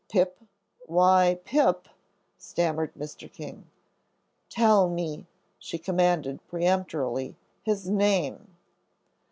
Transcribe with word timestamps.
"Pip 0.09 0.39
why, 0.87 1.39
Pip" 1.43 1.87
stammered 2.39 2.95
Mr. 2.95 3.31
King. 3.31 3.69
"Tell 4.49 4.89
me," 4.89 5.27
she 5.59 5.77
commanded 5.77 6.39
peremptorily, 6.47 7.35
"his 7.61 7.87
name." 7.87 8.57